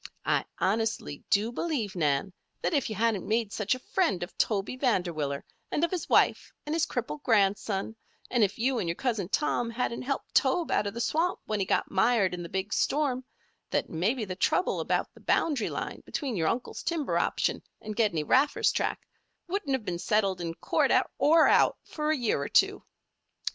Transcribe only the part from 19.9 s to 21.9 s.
settled, in court or out,